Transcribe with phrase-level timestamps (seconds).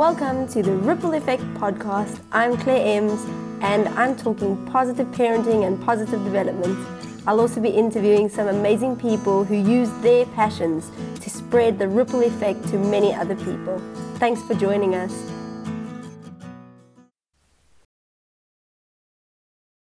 [0.00, 2.22] Welcome to the Ripple Effect podcast.
[2.32, 3.22] I'm Claire Ems
[3.60, 6.78] and I'm talking positive parenting and positive development.
[7.26, 10.90] I'll also be interviewing some amazing people who use their passions
[11.20, 13.78] to spread the ripple effect to many other people.
[14.14, 15.12] Thanks for joining us.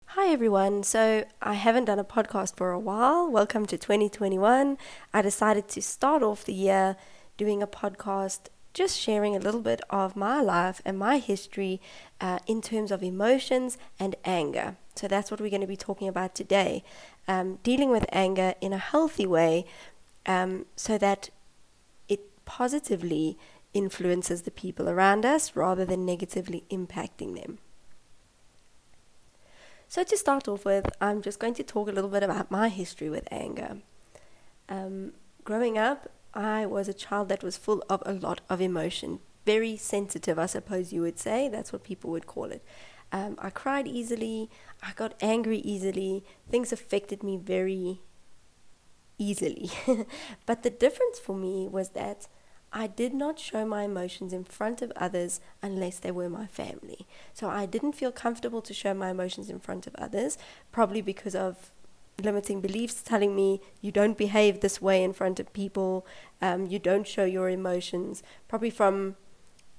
[0.07, 0.83] Hi everyone.
[0.83, 3.31] So, I haven't done a podcast for a while.
[3.31, 4.79] Welcome to 2021.
[5.13, 6.97] I decided to start off the year
[7.37, 11.81] doing a podcast just sharing a little bit of my life and my history
[12.21, 14.77] uh, in terms of emotions and anger.
[14.95, 16.85] So that's what we're going to be talking about today.
[17.27, 19.65] Um, dealing with anger in a healthy way
[20.27, 21.31] um, so that
[22.07, 23.39] it positively
[23.73, 27.57] influences the people around us rather than negatively impacting them.
[29.89, 32.69] So, to start off with, I'm just going to talk a little bit about my
[32.69, 33.79] history with anger.
[34.69, 35.13] Um,
[35.45, 39.77] growing up, I was a child that was full of a lot of emotion, very
[39.77, 41.49] sensitive, I suppose you would say.
[41.49, 42.63] That's what people would call it.
[43.11, 44.51] Um, I cried easily,
[44.83, 48.01] I got angry easily, things affected me very
[49.17, 49.71] easily.
[50.47, 52.29] but the difference for me was that
[52.73, 57.07] I did not show my emotions in front of others unless they were my family.
[57.33, 60.37] So I didn't feel comfortable to show my emotions in front of others,
[60.73, 61.71] probably because of
[62.23, 66.07] limiting beliefs telling me you don't behave this way in front of people,
[66.41, 69.17] um, you don't show your emotions, probably from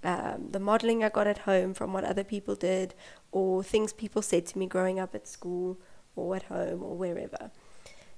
[0.03, 2.93] um, the modeling I got at home, from what other people did,
[3.31, 5.79] or things people said to me growing up at school
[6.15, 7.51] or at home or wherever.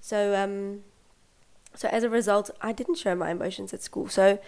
[0.01, 0.81] So, um,
[1.75, 4.09] so as a result, I didn't show my emotions at school.
[4.09, 4.39] So,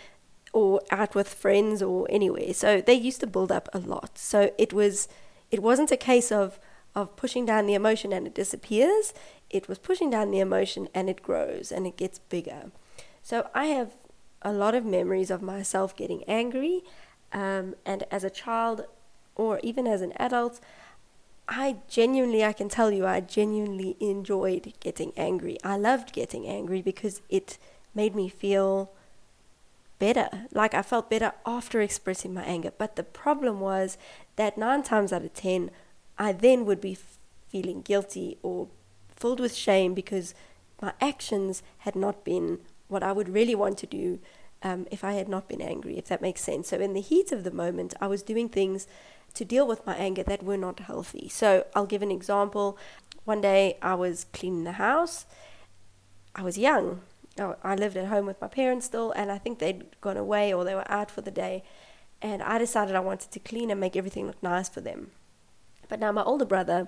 [0.53, 2.53] or out with friends or anywhere.
[2.53, 4.17] So they used to build up a lot.
[4.17, 5.07] So it was,
[5.49, 6.59] it wasn't a case of
[6.95, 9.13] of pushing down the emotion and it disappears.
[9.51, 12.71] It was pushing down the emotion and it grows and it gets bigger.
[13.21, 13.91] So I have
[14.41, 16.83] a lot of memories of myself getting angry.
[17.31, 18.85] Um, and as a child
[19.35, 20.59] or even as an adult,
[21.47, 25.57] I genuinely, I can tell you, I genuinely enjoyed getting angry.
[25.63, 27.57] I loved getting angry because it
[27.93, 28.91] made me feel
[29.99, 30.47] better.
[30.53, 32.71] Like I felt better after expressing my anger.
[32.77, 33.97] But the problem was
[34.35, 35.71] that nine times out of ten,
[36.17, 36.97] I then would be
[37.49, 38.69] feeling guilty or
[39.21, 40.33] filled with shame because
[40.81, 44.19] my actions had not been what I would really want to do
[44.63, 46.69] um, if I had not been angry, if that makes sense.
[46.69, 48.87] So, in the heat of the moment, I was doing things
[49.33, 51.29] to deal with my anger that were not healthy.
[51.29, 52.77] So, I'll give an example.
[53.23, 55.25] One day I was cleaning the house.
[56.35, 57.01] I was young.
[57.63, 60.63] I lived at home with my parents still, and I think they'd gone away or
[60.63, 61.63] they were out for the day.
[62.21, 65.11] And I decided I wanted to clean and make everything look nice for them.
[65.87, 66.87] But now my older brother,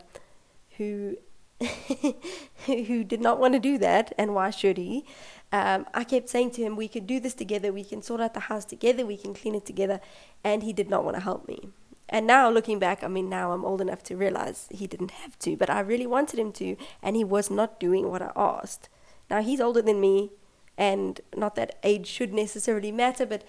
[0.77, 1.17] who
[2.65, 5.05] who did not want to do that, and why should he?
[5.51, 7.71] Um, I kept saying to him, "We could do this together.
[7.71, 9.05] We can sort out the house together.
[9.05, 9.99] We can clean it together,"
[10.43, 11.69] and he did not want to help me.
[12.09, 15.39] And now looking back, I mean, now I'm old enough to realize he didn't have
[15.39, 18.89] to, but I really wanted him to, and he was not doing what I asked.
[19.29, 20.31] Now he's older than me,
[20.77, 23.43] and not that age should necessarily matter, but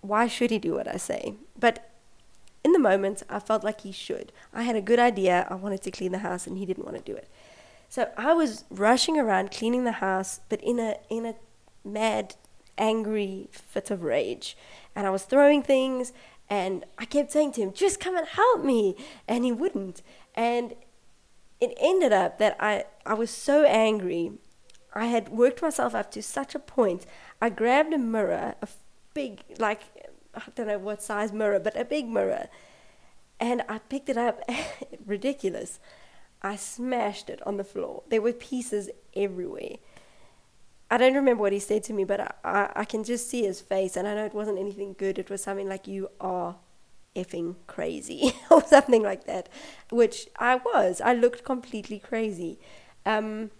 [0.00, 1.36] why should he do what I say?
[1.58, 1.91] But
[2.64, 4.32] in the moment, I felt like he should.
[4.52, 5.46] I had a good idea.
[5.50, 7.28] I wanted to clean the house, and he didn't want to do it.
[7.88, 11.34] So I was rushing around cleaning the house, but in a in a
[11.84, 12.36] mad,
[12.78, 14.56] angry fit of rage,
[14.94, 16.12] and I was throwing things.
[16.48, 18.96] And I kept saying to him, "Just come and help me,"
[19.26, 20.02] and he wouldn't.
[20.34, 20.74] And
[21.60, 24.32] it ended up that I I was so angry.
[24.94, 27.06] I had worked myself up to such a point.
[27.40, 28.68] I grabbed a mirror, a
[29.14, 29.80] big like
[30.34, 32.48] I don't know what size mirror, but a big mirror.
[33.38, 34.40] And I picked it up,
[35.06, 35.78] ridiculous.
[36.42, 38.02] I smashed it on the floor.
[38.08, 39.76] There were pieces everywhere.
[40.90, 43.44] I don't remember what he said to me, but I, I, I, can just see
[43.44, 45.18] his face, and I know it wasn't anything good.
[45.18, 46.56] It was something like, You are
[47.16, 49.48] effing crazy, or something like that,
[49.90, 51.00] which I was.
[51.00, 52.58] I looked completely crazy.
[53.06, 53.52] Um,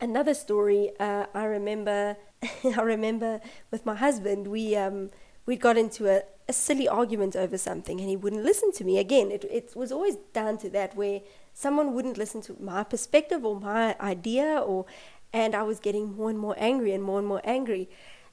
[0.00, 2.16] another story, uh, I remember.
[2.64, 3.40] I remember
[3.70, 5.10] with my husband, we um,
[5.48, 8.98] we got into a, a silly argument over something and he wouldn't listen to me.
[8.98, 11.22] Again, it, it was always down to that where
[11.54, 14.84] someone wouldn't listen to my perspective or my idea or
[15.32, 17.88] and I was getting more and more angry and more and more angry.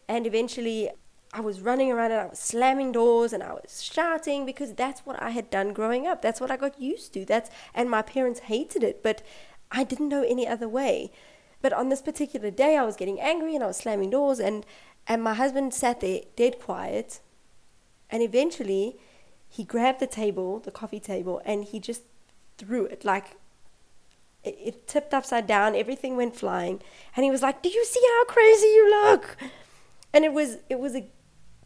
[0.10, 0.90] And eventually
[1.32, 5.06] I was running around and I was slamming doors and I was shouting because that's
[5.06, 6.22] what I had done growing up.
[6.22, 7.24] That's what I got used to.
[7.24, 9.22] That's and my parents hated it, but
[9.72, 11.12] I didn't know any other way.
[11.62, 14.66] But on this particular day I was getting angry and I was slamming doors and
[15.08, 17.20] and my husband sat there, dead quiet.
[18.10, 18.98] And eventually,
[19.48, 22.04] he grabbed the table, the coffee table, and he just
[22.58, 23.38] threw it like
[24.44, 25.76] it, it, tipped upside down.
[25.76, 26.82] Everything went flying,
[27.16, 29.38] and he was like, "Do you see how crazy you look?"
[30.14, 31.08] And it was it was a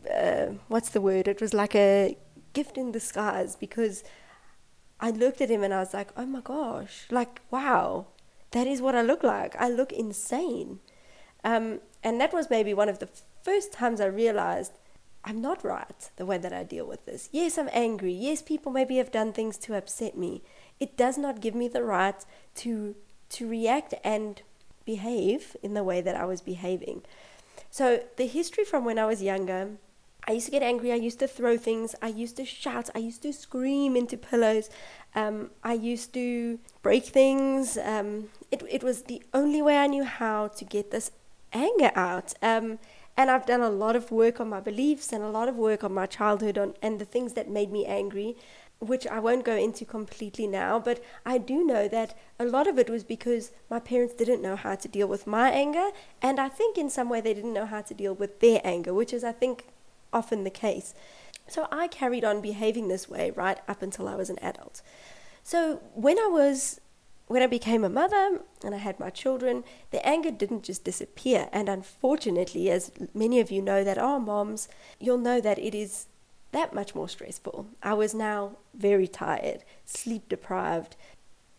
[0.09, 1.27] uh, what's the word?
[1.27, 2.17] It was like a
[2.53, 4.03] gift in disguise because
[4.99, 8.07] I looked at him and I was like, oh my gosh, like, wow,
[8.51, 9.55] that is what I look like.
[9.57, 10.79] I look insane.
[11.43, 13.09] Um, and that was maybe one of the
[13.43, 14.73] first times I realized
[15.23, 17.29] I'm not right the way that I deal with this.
[17.31, 18.13] Yes, I'm angry.
[18.13, 20.41] Yes, people maybe have done things to upset me.
[20.79, 22.23] It does not give me the right
[22.55, 22.95] to
[23.29, 24.41] to react and
[24.85, 27.03] behave in the way that I was behaving.
[27.69, 29.71] So the history from when I was younger,
[30.27, 30.91] I used to get angry.
[30.91, 31.95] I used to throw things.
[32.01, 32.89] I used to shout.
[32.95, 34.69] I used to scream into pillows.
[35.15, 37.77] Um, I used to break things.
[37.77, 41.11] Um, it, it was the only way I knew how to get this
[41.53, 42.33] anger out.
[42.41, 42.79] Um,
[43.19, 45.83] and I've done a lot of work on my beliefs and a lot of work
[45.83, 48.37] on my childhood on, and the things that made me angry,
[48.79, 50.79] which I won't go into completely now.
[50.79, 54.55] But I do know that a lot of it was because my parents didn't know
[54.55, 55.89] how to deal with my anger.
[56.21, 58.93] And I think in some way they didn't know how to deal with their anger,
[58.93, 59.65] which is, I think,
[60.13, 60.93] often the case.
[61.45, 64.81] So I carried on behaving this way right up until I was an adult.
[65.43, 66.79] So when I was
[67.29, 71.47] when I became a mother and I had my children, the anger didn't just disappear.
[71.53, 74.67] And unfortunately, as many of you know that are moms,
[74.99, 76.07] you'll know that it is
[76.51, 77.67] that much more stressful.
[77.83, 80.95] I was now very tired, sleep deprived.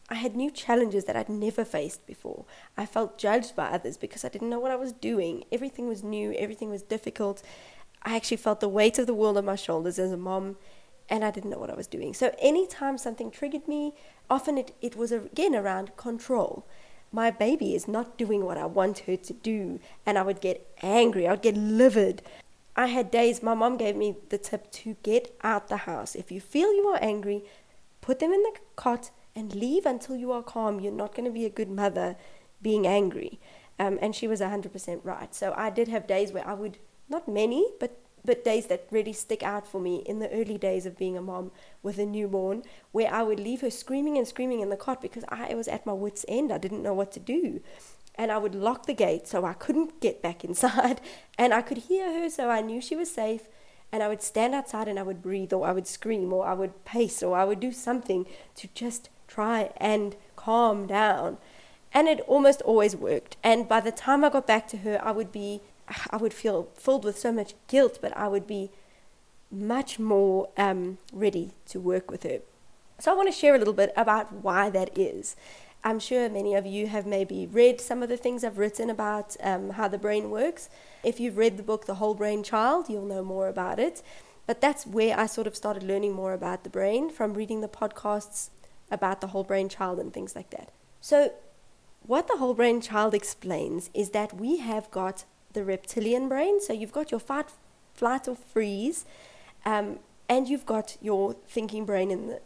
[0.08, 2.46] I had new challenges that I'd never faced before.
[2.76, 5.44] I felt judged by others because I didn't know what I was doing.
[5.52, 7.44] Everything was new, everything was difficult.
[8.02, 10.56] I actually felt the weight of the world on my shoulders as a mom
[11.10, 12.14] and I didn't know what I was doing.
[12.14, 13.92] So anytime something triggered me,
[14.30, 16.64] often it, it was again around control.
[17.12, 20.66] My baby is not doing what I want her to do, and I would get
[20.80, 22.22] angry, I would get livid.
[22.76, 26.14] I had days, my mom gave me the tip to get out the house.
[26.14, 27.42] If you feel you are angry,
[28.00, 30.78] put them in the cot and leave until you are calm.
[30.78, 32.16] You're not going to be a good mother
[32.62, 33.40] being angry.
[33.78, 35.34] Um, and she was 100% right.
[35.34, 36.78] So I did have days where I would,
[37.08, 40.86] not many, but but days that really stick out for me in the early days
[40.86, 41.50] of being a mom
[41.82, 42.62] with a newborn,
[42.92, 45.86] where I would leave her screaming and screaming in the cot because I was at
[45.86, 46.52] my wits' end.
[46.52, 47.60] I didn't know what to do.
[48.16, 51.00] And I would lock the gate so I couldn't get back inside.
[51.38, 53.48] And I could hear her so I knew she was safe.
[53.92, 56.54] And I would stand outside and I would breathe, or I would scream, or I
[56.54, 58.24] would pace, or I would do something
[58.54, 61.38] to just try and calm down.
[61.92, 63.36] And it almost always worked.
[63.42, 65.60] And by the time I got back to her, I would be
[66.10, 68.70] I would feel filled with so much guilt, but I would be
[69.50, 72.40] much more um, ready to work with her.
[72.98, 75.34] So I want to share a little bit about why that is.
[75.82, 79.36] I'm sure many of you have maybe read some of the things I've written about
[79.42, 80.68] um, how the brain works.
[81.02, 84.02] If you've read the book The Whole Brain Child, you'll know more about it.
[84.46, 87.68] But that's where I sort of started learning more about the brain from reading the
[87.68, 88.50] podcasts
[88.90, 90.70] about the whole brain child and things like that.
[91.00, 91.32] So,
[92.02, 96.60] what the whole brain child explains is that we have got the reptilian brain.
[96.60, 97.46] So you've got your fight,
[97.94, 99.04] flight, or freeze,
[99.64, 99.98] um,
[100.28, 102.40] and you've got your thinking brain in the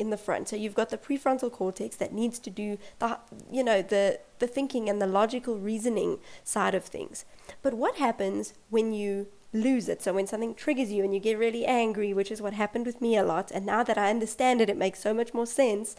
[0.00, 0.48] in the front.
[0.48, 3.18] So you've got the prefrontal cortex that needs to do the
[3.52, 7.24] you know the the thinking and the logical reasoning side of things.
[7.62, 10.02] But what happens when you lose it?
[10.02, 13.00] So when something triggers you and you get really angry, which is what happened with
[13.00, 15.96] me a lot, and now that I understand it, it makes so much more sense.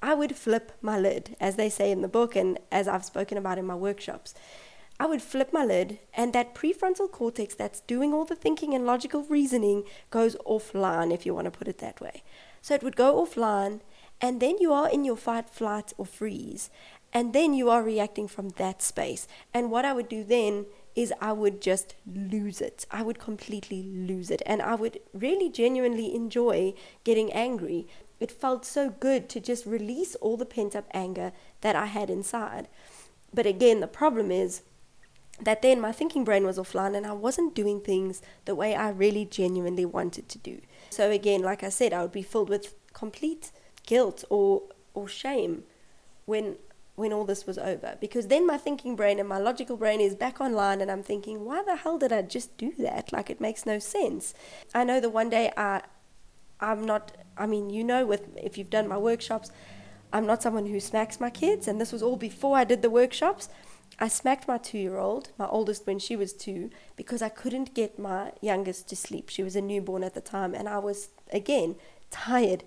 [0.00, 3.38] I would flip my lid, as they say in the book, and as I've spoken
[3.38, 4.34] about in my workshops.
[4.98, 8.86] I would flip my lid, and that prefrontal cortex that's doing all the thinking and
[8.86, 12.22] logical reasoning goes offline, if you want to put it that way.
[12.62, 13.80] So it would go offline,
[14.20, 16.70] and then you are in your fight, flight, or freeze,
[17.12, 19.26] and then you are reacting from that space.
[19.52, 22.86] And what I would do then is I would just lose it.
[22.90, 27.88] I would completely lose it, and I would really genuinely enjoy getting angry.
[28.20, 32.10] It felt so good to just release all the pent up anger that I had
[32.10, 32.68] inside.
[33.32, 34.62] But again, the problem is
[35.40, 38.90] that then my thinking brain was offline and I wasn't doing things the way I
[38.90, 40.60] really genuinely wanted to do.
[40.90, 43.50] So again, like I said, I would be filled with complete
[43.86, 44.62] guilt or
[44.94, 45.64] or shame
[46.24, 46.56] when
[46.96, 47.96] when all this was over.
[48.00, 51.44] Because then my thinking brain and my logical brain is back online and I'm thinking
[51.44, 53.12] why the hell did I just do that?
[53.12, 54.34] Like it makes no sense.
[54.72, 55.82] I know the one day I
[56.60, 59.50] I'm not I mean you know with if you've done my workshops
[60.12, 62.90] I'm not someone who smacks my kids and this was all before I did the
[62.90, 63.48] workshops
[63.98, 67.74] I smacked my two year old, my oldest when she was two, because I couldn't
[67.74, 69.28] get my youngest to sleep.
[69.28, 71.76] She was a newborn at the time, and I was, again,
[72.10, 72.64] tired,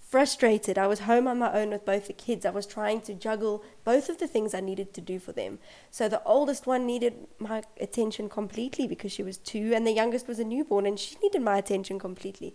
[0.00, 0.78] frustrated.
[0.78, 2.46] I was home on my own with both the kids.
[2.46, 5.58] I was trying to juggle both of the things I needed to do for them.
[5.90, 10.28] So the oldest one needed my attention completely because she was two, and the youngest
[10.28, 12.54] was a newborn and she needed my attention completely.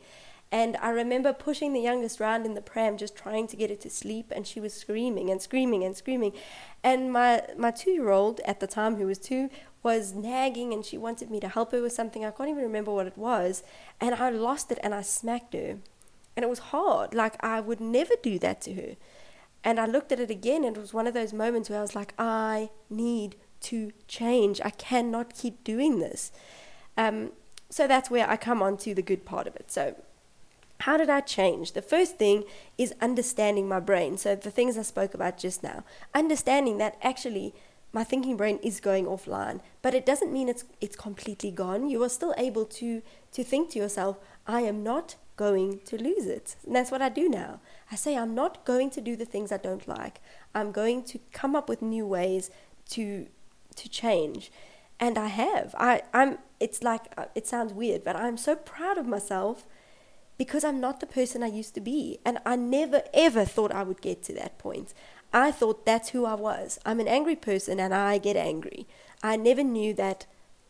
[0.52, 3.76] And I remember pushing the youngest round in the pram, just trying to get her
[3.78, 6.34] to sleep, and she was screaming and screaming and screaming.
[6.84, 9.50] And my, my two year old at the time, who was two,
[9.84, 12.24] was nagging and she wanted me to help her with something.
[12.24, 13.64] I can't even remember what it was.
[14.00, 15.80] And I lost it and I smacked her.
[16.36, 17.14] And it was hard.
[17.14, 18.96] Like, I would never do that to her.
[19.64, 21.82] And I looked at it again, and it was one of those moments where I
[21.82, 24.60] was like, I need to change.
[24.64, 26.32] I cannot keep doing this.
[26.98, 27.32] Um,
[27.70, 29.72] so that's where I come on to the good part of it.
[29.72, 29.96] So,
[30.82, 31.74] how did I change?
[31.74, 32.44] The first thing
[32.78, 34.18] is understanding my brain.
[34.18, 35.84] So, the things I spoke about just now,
[36.14, 37.54] understanding that actually
[37.94, 41.90] my thinking brain is going offline, but it doesn't mean it's it's completely gone.
[41.90, 46.26] You are still able to to think to yourself, I am not going to lose
[46.26, 46.56] it.
[46.66, 47.60] And that's what I do now.
[47.92, 50.22] I say I'm not going to do the things I don't like.
[50.54, 52.50] I'm going to come up with new ways
[52.92, 53.28] to
[53.76, 54.52] to change.
[55.00, 55.76] And I have.
[55.78, 59.66] I I'm it's like uh, it sounds weird, but I'm so proud of myself
[60.42, 62.18] because I'm not the person I used to be.
[62.26, 64.92] And I never ever thought I would get to that point.
[65.32, 66.80] I thought that's who I was.
[66.84, 68.88] I'm an angry person and I get angry.
[69.22, 70.26] I never knew that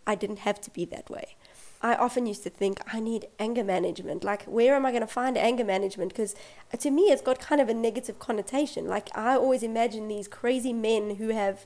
[0.05, 1.37] I didn't have to be that way.
[1.81, 4.25] I often used to think I need anger management.
[4.25, 6.11] Like, where am I going to find anger management?
[6.11, 6.35] Because
[6.73, 8.87] uh, to me, it's got kind of a negative connotation.
[8.87, 11.65] Like, I always imagine these crazy men who have,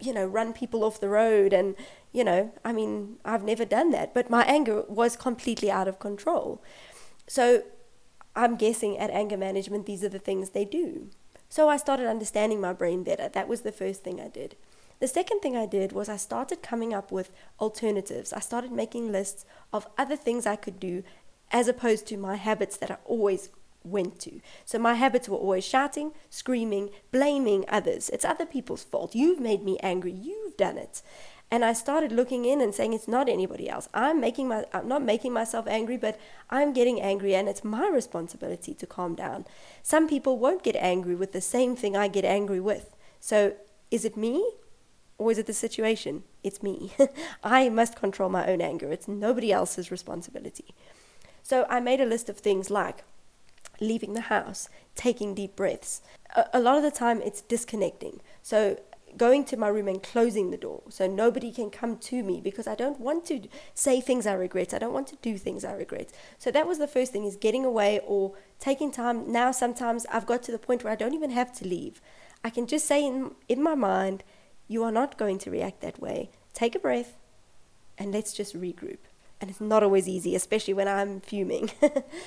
[0.00, 1.52] you know, run people off the road.
[1.52, 1.76] And,
[2.12, 4.12] you know, I mean, I've never done that.
[4.12, 6.60] But my anger was completely out of control.
[7.26, 7.62] So
[8.34, 11.08] I'm guessing at anger management, these are the things they do.
[11.48, 13.28] So I started understanding my brain better.
[13.28, 14.56] That was the first thing I did.
[15.00, 18.32] The second thing I did was I started coming up with alternatives.
[18.32, 21.02] I started making lists of other things I could do
[21.50, 23.50] as opposed to my habits that I always
[23.84, 24.40] went to.
[24.64, 28.08] So my habits were always shouting, screaming, blaming others.
[28.10, 29.14] It's other people's fault.
[29.14, 30.12] You've made me angry.
[30.12, 31.02] You've done it.
[31.52, 33.86] And I started looking in and saying it's not anybody else.
[33.92, 36.18] I'm making my I'm not making myself angry, but
[36.48, 39.44] I'm getting angry and it's my responsibility to calm down.
[39.82, 42.96] Some people won't get angry with the same thing I get angry with.
[43.20, 43.52] So
[43.90, 44.50] is it me
[45.18, 46.22] or is it the situation?
[46.42, 46.94] It's me.
[47.44, 48.90] I must control my own anger.
[48.90, 50.74] It's nobody else's responsibility.
[51.42, 53.04] So I made a list of things like
[53.78, 56.00] leaving the house, taking deep breaths.
[56.34, 58.20] A, a, lot of the time, it's disconnecting.
[58.42, 58.78] So
[59.16, 62.66] going to my room and closing the door so nobody can come to me because
[62.66, 63.42] I don't want to
[63.74, 64.72] say things I regret.
[64.72, 66.12] I don't want to do things I regret.
[66.38, 69.30] So that was the first thing is getting away or taking time.
[69.30, 72.00] Now sometimes I've got to the point where I don't even have to leave.
[72.44, 74.24] I can just say in in my mind,
[74.68, 76.30] you are not going to react that way.
[76.54, 77.18] Take a breath
[77.98, 78.98] and let's just regroup.
[79.40, 81.70] And it's not always easy, especially when I'm fuming.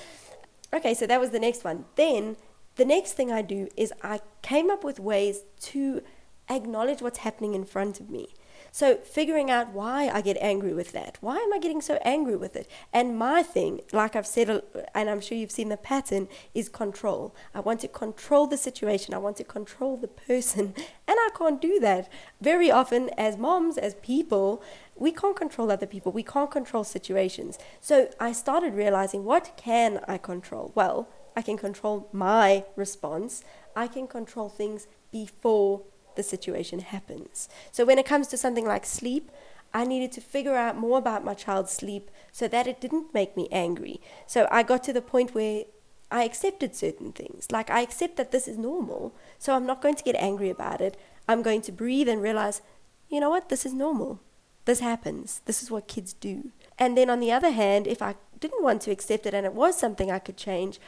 [0.73, 1.85] okay, so that was the next one.
[1.95, 2.35] Then
[2.75, 6.01] the next thing I do is I came up with ways to
[6.49, 8.33] acknowledge what's happening in front of me.
[8.71, 11.17] So figuring out why I get angry with that.
[11.21, 12.69] Why am I getting so angry with it?
[12.91, 14.59] And my thing, like I've said, uh,
[14.93, 17.33] and I'm sure you've seen the pattern, is control.
[17.53, 19.13] I want to control the situation.
[19.13, 20.73] I want to control the person.
[21.07, 22.11] And I can't do that.
[22.41, 24.61] Very often, as moms, as people,
[24.95, 26.11] we can't control other people.
[26.11, 27.59] We can't control situations.
[27.79, 30.73] So I started realizing what can I control?
[30.75, 33.43] Well, I can control my response.
[33.75, 35.83] I can control things before
[36.15, 37.49] the situation happens.
[37.71, 39.31] So when it comes to something like sleep,
[39.73, 43.35] I needed to figure out more about my child's sleep so that it didn't make
[43.35, 43.99] me angry.
[44.25, 45.65] So I got to the point where
[46.09, 47.51] I accepted certain things.
[47.51, 50.81] Like I accept that this is normal, so I'm not going to get angry about
[50.81, 50.97] it.
[51.27, 52.61] I'm going to breathe and realize,
[53.09, 54.19] you know what, this is normal.
[54.65, 55.41] This happens.
[55.45, 56.51] This is what kids do.
[56.79, 59.53] And then on the other hand, if I didn't want to accept it and it
[59.53, 60.79] was something I could change,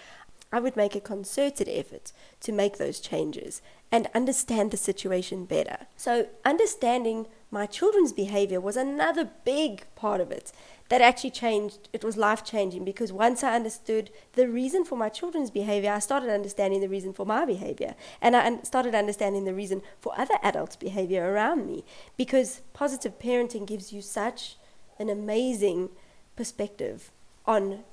[0.52, 3.62] I would make a concerted effort to make those changes
[3.92, 5.88] and understand the situation better.
[5.96, 10.52] So, understanding my children's behavior was another big part of it
[10.90, 11.90] that actually changed.
[11.94, 16.00] It was life changing because once I understood the reason for my children's behavior, I
[16.00, 17.96] started understanding the reason for my behavior.
[18.22, 21.86] And I started understanding the reason for other adults' behavior around me
[22.18, 24.58] because positive parenting gives you such
[25.00, 25.90] an amazing
[26.36, 27.12] perspective
[27.46, 27.84] on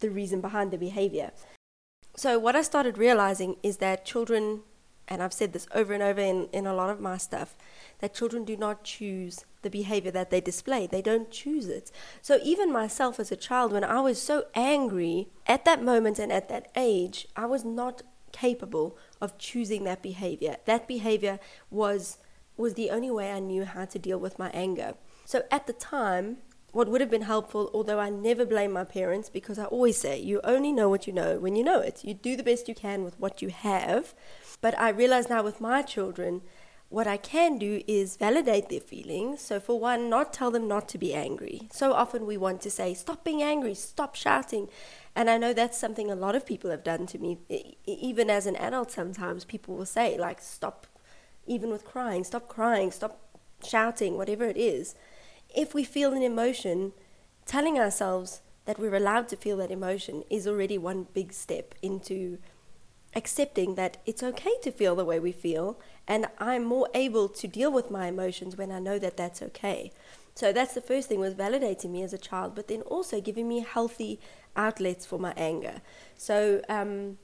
[0.00, 1.30] the reason behind the behavior.
[2.16, 4.60] So, what I started realizing is that children,
[5.08, 7.56] and I've said this over and over in, in a lot of my stuff,
[7.98, 10.86] that children do not choose the behavior that they display.
[10.86, 11.90] They don't choose it.
[12.22, 16.30] So, even myself as a child, when I was so angry at that moment and
[16.30, 20.56] at that age, I was not capable of choosing that behavior.
[20.66, 21.38] That behavior
[21.70, 22.18] was
[22.56, 24.94] was the only way I knew how to deal with my anger.
[25.24, 26.38] So at the time,
[26.74, 30.18] what would have been helpful, although I never blame my parents because I always say
[30.18, 32.04] you only know what you know when you know it.
[32.04, 34.14] You do the best you can with what you have.
[34.60, 36.42] But I realize now with my children,
[36.88, 39.40] what I can do is validate their feelings.
[39.40, 41.68] So, for one, not tell them not to be angry.
[41.72, 44.68] So often we want to say, stop being angry, stop shouting.
[45.16, 47.38] And I know that's something a lot of people have done to me.
[47.86, 50.86] Even as an adult, sometimes people will say, like, stop,
[51.46, 53.20] even with crying, stop crying, stop
[53.64, 54.94] shouting, whatever it is.
[55.54, 56.92] If we feel an emotion,
[57.46, 62.38] telling ourselves that we're allowed to feel that emotion is already one big step into
[63.14, 67.46] accepting that it's okay to feel the way we feel, and I'm more able to
[67.46, 69.92] deal with my emotions when I know that that's okay.
[70.34, 73.46] So that's the first thing was validating me as a child, but then also giving
[73.46, 74.18] me healthy
[74.56, 75.80] outlets for my anger.
[76.16, 77.18] So um,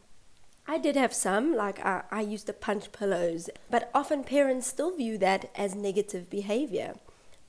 [0.68, 4.96] I did have some, like I, I used to punch pillows, but often parents still
[4.96, 6.94] view that as negative behavior.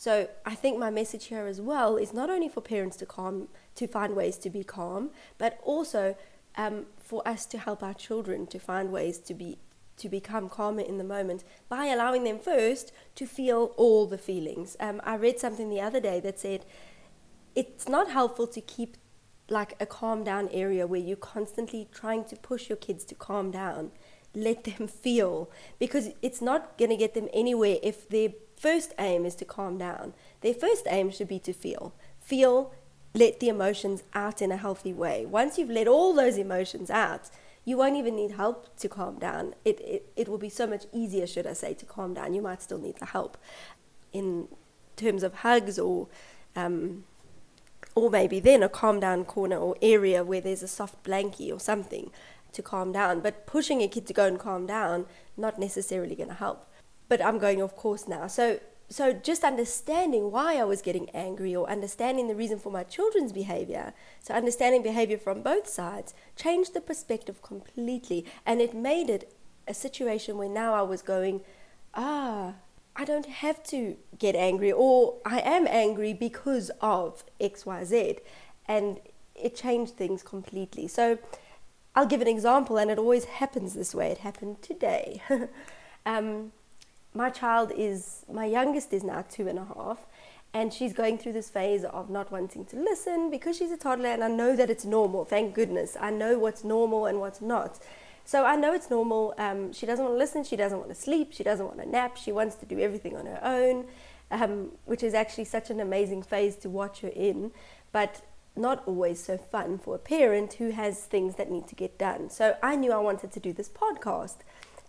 [0.02, 3.50] So I think my message here as well is not only for parents to calm,
[3.76, 6.18] to find ways to be calm, but also
[6.56, 9.60] um, for us to help our children to find ways to be
[9.98, 14.76] to become calmer in the moment by allowing them first to feel all the feelings.
[14.80, 16.66] Um, I read something the other day that said
[17.54, 18.98] it's not helpful to keep
[19.50, 23.52] like a calm down area where you're constantly trying to push your kids to calm
[23.52, 23.92] down.
[24.34, 28.30] Let them feel because it's not going to get them anywhere if their
[28.62, 30.14] first aim is to calm down.
[30.42, 31.94] Their first aim should be to feel.
[32.20, 32.74] Feel,
[33.16, 35.26] let the emotions out in a healthy way.
[35.26, 37.32] Once you've let all those emotions out,
[37.66, 39.56] you won't even need help to calm down.
[39.66, 42.36] It, it, it will be so much easier, should I say, to calm down.
[42.36, 43.36] You might still need the help
[44.14, 44.48] in
[44.96, 46.08] terms of hugs or,
[46.56, 47.04] um,
[47.96, 51.60] or maybe then a calm down corner or area where there's a soft blankie or
[51.60, 52.12] something
[52.54, 53.22] to calm down.
[53.22, 56.68] But pushing a kid to go and calm down, not necessarily going to help.
[57.12, 58.28] But I'm going off course now.
[58.28, 62.84] So so just understanding why I was getting angry or understanding the reason for my
[62.84, 68.26] children's behavior, so understanding behavior from both sides, changed the perspective completely.
[68.46, 69.36] And it made it
[69.68, 71.42] a situation where now I was going,
[71.94, 72.54] ah,
[72.96, 78.20] I don't have to get angry, or I am angry because of XYZ.
[78.70, 79.02] And
[79.36, 80.88] it changed things completely.
[80.88, 81.18] So
[81.94, 84.12] I'll give an example, and it always happens this way.
[84.12, 85.22] It happened today.
[86.06, 86.54] um,
[87.14, 90.00] my child is, my youngest is now two and a half,
[90.54, 94.10] and she's going through this phase of not wanting to listen because she's a toddler,
[94.10, 95.98] and I know that it's normal, thank goodness.
[96.00, 97.80] I know what's normal and what's not.
[98.26, 99.34] So I know it's normal.
[99.38, 101.90] Um, she doesn't want to listen, she doesn't want to sleep, she doesn't want to
[101.90, 103.86] nap, she wants to do everything on her own,
[104.30, 107.52] um, which is actually such an amazing phase to watch her in,
[107.92, 108.22] but
[108.56, 112.30] not always so fun for a parent who has things that need to get done.
[112.30, 114.38] So I knew I wanted to do this podcast.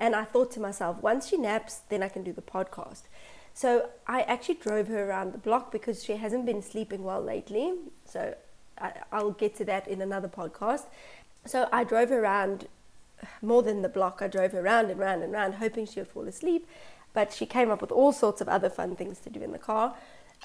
[0.02, 3.02] And I thought to myself, once she naps, then I can do the podcast.
[3.54, 7.74] So I actually drove her around the block because she hasn't been sleeping well lately.
[8.04, 8.34] So
[8.76, 10.86] I, will get to that in another podcast.
[11.46, 12.66] So I drove her around
[13.40, 14.18] more than the block.
[14.20, 16.66] I drove her around and round and round, hoping she would fall asleep.
[17.12, 19.58] But she came up with all sorts of other fun things to do in the
[19.58, 19.94] car,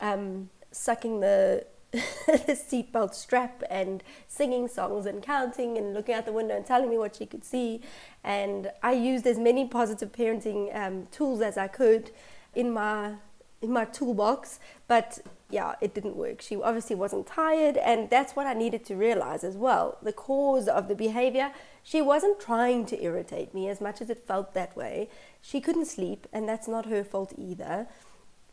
[0.01, 6.34] um, sucking the the seatbelt strap and singing songs and counting and looking out the
[6.34, 7.82] window and telling me what she could see.
[8.23, 12.12] And I used as many positive parenting um, tools as I could
[12.54, 13.13] in my
[13.62, 15.19] in my toolbox, but
[15.50, 16.41] yeah, it didn't work.
[16.41, 19.97] She obviously wasn't tired, and that's what I needed to realize as well.
[20.04, 24.28] The cause of the behavior, she wasn't trying to irritate me as much as it
[24.28, 25.10] felt that way.
[25.41, 27.88] She couldn't sleep, and that's not her fault either.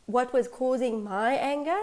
[0.07, 1.81] What was causing my anger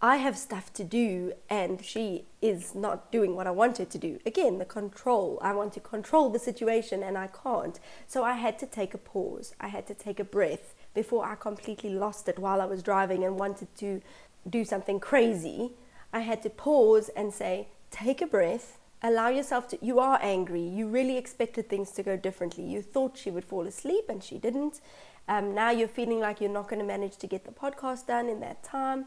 [0.00, 3.98] I have stuff to do and she is not doing what I want her to
[3.98, 4.20] do.
[4.24, 5.40] Again, the control.
[5.42, 7.80] I want to control the situation and I can't.
[8.06, 9.54] So I had to take a pause.
[9.60, 13.24] I had to take a breath before I completely lost it while I was driving
[13.24, 14.00] and wanted to
[14.48, 15.72] do something crazy.
[16.12, 18.78] I had to pause and say, take a breath.
[19.02, 20.62] Allow yourself to, you are angry.
[20.62, 22.62] You really expected things to go differently.
[22.62, 24.80] You thought she would fall asleep and she didn't.
[25.26, 28.28] Um, now you're feeling like you're not going to manage to get the podcast done
[28.28, 29.06] in that time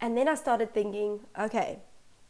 [0.00, 1.80] and then I started thinking, okay,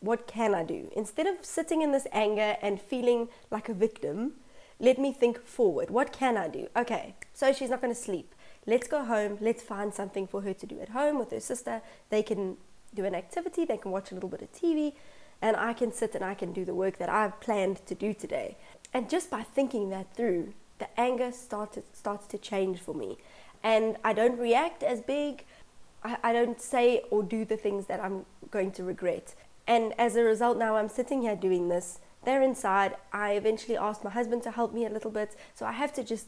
[0.00, 0.90] what can I do?
[0.94, 4.34] Instead of sitting in this anger and feeling like a victim,
[4.80, 5.90] let me think forward.
[5.90, 6.68] What can I do?
[6.76, 8.34] Okay, so she's not going to sleep.
[8.66, 9.38] Let's go home.
[9.40, 11.82] Let's find something for her to do at home with her sister.
[12.10, 12.58] They can
[12.94, 14.94] do an activity, they can watch a little bit of TV,
[15.42, 18.14] and I can sit and I can do the work that I've planned to do
[18.14, 18.56] today.
[18.92, 23.18] And just by thinking that through, the anger started, starts to change for me.
[23.62, 25.44] And I don't react as big.
[26.02, 29.34] I, I don't say or do the things that I'm going to regret.
[29.66, 32.00] And as a result, now I'm sitting here doing this.
[32.24, 32.96] They're inside.
[33.12, 35.36] I eventually asked my husband to help me a little bit.
[35.54, 36.26] So I have to just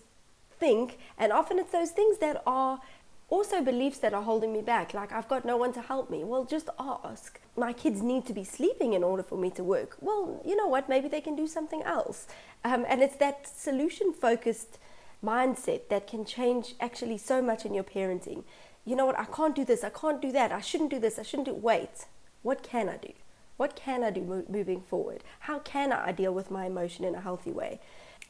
[0.58, 0.98] think.
[1.18, 2.80] And often it's those things that are
[3.28, 4.92] also beliefs that are holding me back.
[4.92, 6.24] Like, I've got no one to help me.
[6.24, 7.40] Well, just ask.
[7.56, 9.96] My kids need to be sleeping in order for me to work.
[10.00, 10.88] Well, you know what?
[10.88, 12.26] Maybe they can do something else.
[12.64, 14.78] Um, and it's that solution focused
[15.24, 18.42] mindset that can change actually so much in your parenting
[18.90, 21.16] you know what, I can't do this, I can't do that, I shouldn't do this,
[21.18, 22.06] I shouldn't do, wait,
[22.42, 23.12] what can I do?
[23.56, 25.22] What can I do mo- moving forward?
[25.40, 27.80] How can I deal with my emotion in a healthy way?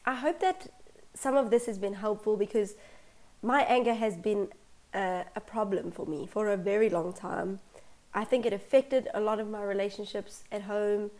[0.05, 0.67] I hope that
[1.15, 2.75] some of this has been helpful because
[3.41, 4.49] my anger has been
[4.93, 7.59] a, problem for me for a very long time.
[8.13, 11.11] I think it affected a lot of my relationships at home.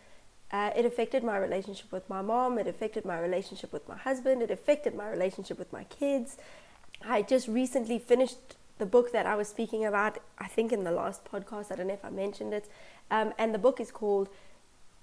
[0.51, 2.59] Uh, it affected my relationship with my mom.
[2.59, 4.41] It affected my relationship with my husband.
[4.41, 6.37] It affected my relationship with my kids.
[7.03, 10.91] I just recently finished the book that I was speaking about, I think in the
[10.91, 11.71] last podcast.
[11.71, 12.67] I don't know if I mentioned it.
[13.11, 14.27] Um, and the book is called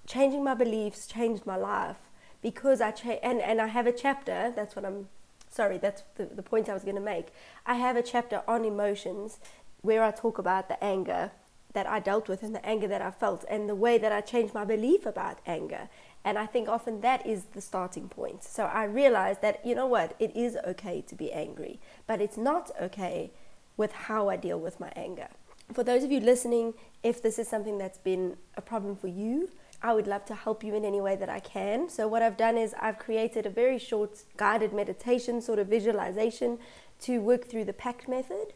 [0.05, 2.01] Changing My Beliefs Changed My Life
[2.41, 5.07] because I cha- and, and I have a chapter, that's what I'm
[5.49, 7.27] sorry, that's the, the point I was going to make.
[7.65, 9.39] I have a chapter on emotions
[9.79, 11.31] where I talk about the anger
[11.71, 14.19] that I dealt with and the anger that I felt and the way that I
[14.19, 15.87] changed my belief about anger.
[16.25, 18.43] And I think often that is the starting point.
[18.43, 22.35] So I realized that, you know what, it is okay to be angry, but it's
[22.35, 23.31] not okay
[23.79, 25.29] with how I deal with my anger.
[25.73, 29.49] For those of you listening, if this is something that's been a problem for you,
[29.81, 31.87] I would love to help you in any way that I can.
[31.89, 36.59] So, what I've done is I've created a very short guided meditation, sort of visualization,
[37.01, 38.53] to work through the PACT method.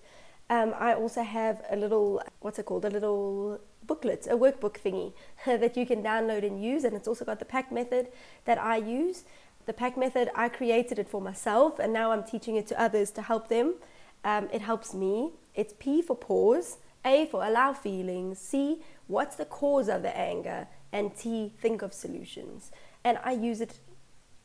[0.49, 5.13] Um, I also have a little, what's it called, a little booklet, a workbook thingy
[5.45, 8.09] that you can download and use, and it's also got the PACT method
[8.43, 9.23] that I use.
[9.65, 13.11] The PACT method, I created it for myself, and now I'm teaching it to others
[13.11, 13.75] to help them.
[14.23, 15.31] Um, it helps me.
[15.55, 20.67] It's P for pause, A for allow feelings, C, what's the cause of the anger,
[20.91, 22.71] and T, think of solutions.
[23.03, 23.79] And I use it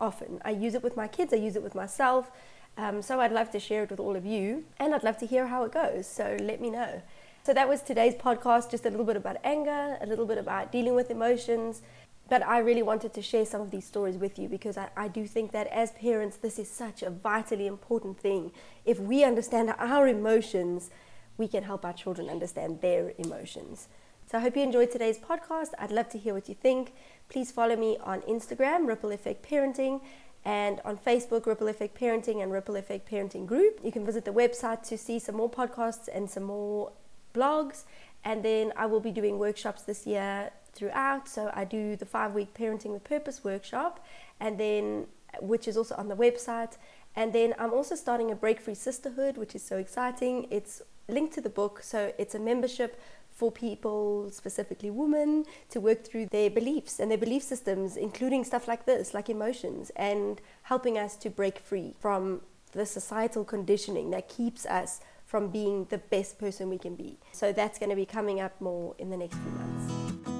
[0.01, 0.41] often.
[0.45, 2.31] I use it with my kids, I use it with myself.
[2.77, 5.27] Um, so I'd love to share it with all of you, and I'd love to
[5.27, 6.07] hear how it goes.
[6.07, 7.03] So let me know.
[7.43, 10.71] So that was today's podcast, just a little bit about anger, a little bit about
[10.71, 11.83] dealing with emotions.
[12.29, 15.09] But I really wanted to share some of these stories with you because I, I
[15.09, 18.53] do think that as parents, this is such a vitally important thing.
[18.85, 20.91] If we understand our emotions,
[21.39, 23.89] we can help our children understand their emotions.
[24.31, 25.69] So I hope you enjoyed today's podcast.
[25.79, 26.93] I'd love to hear what you think.
[27.31, 30.03] Please follow me on Instagram, Ripple Effect Parenting,
[30.45, 33.81] and on Facebook, Ripple Effect Parenting and Ripple Effect Parenting Group.
[33.83, 36.93] You can visit the website to see some more podcasts and some more
[37.35, 37.85] blogs.
[38.23, 41.29] And then I will be doing workshops this year throughout.
[41.29, 44.05] So I do the five week Parenting with Purpose workshop,
[44.41, 45.07] and then
[45.41, 46.77] which is also on the website.
[47.17, 50.47] And then I'm also starting a Break Free Sisterhood, which is so exciting.
[50.51, 53.01] It's linked to the book, so it's a membership
[53.31, 58.67] for people, specifically women, to work through their beliefs and their belief systems, including stuff
[58.67, 62.41] like this, like emotions, and helping us to break free from
[62.73, 67.19] the societal conditioning that keeps us from being the best person we can be.
[67.33, 70.38] So that's going to be coming up more in the next few months.